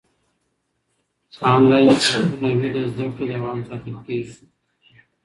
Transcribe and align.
که 1.31 1.39
انلاین 1.55 1.95
صنفونه 2.07 2.49
وي، 2.59 2.69
د 2.73 2.77
زده 2.91 3.05
کړې 3.15 3.25
دوام 3.33 3.57
ساتل 3.67 3.95
کېږي. 4.05 4.41